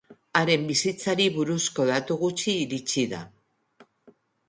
Haren 0.37 0.63
bizitzari 0.69 1.27
buruzko 1.37 1.87
datu 1.91 2.19
gutxi 2.25 2.59
iritsi 2.65 3.09
da. 3.17 3.25